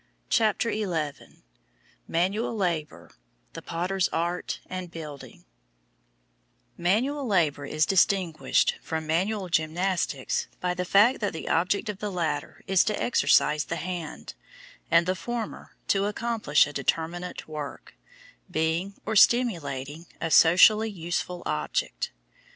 [0.31, 1.43] CHAPTER XI
[2.07, 5.45] MANUAL LABOUR–THE POTTER'S ART AND BUILDING
[6.75, 12.11] MANUAL labour is distinguished from manual gymnastics by the fact that the object of the
[12.11, 14.33] latter is to exercise the hand,
[14.89, 17.93] and the former, to accomplish a determinate work,
[18.49, 22.11] being, or simulating, a socially useful object.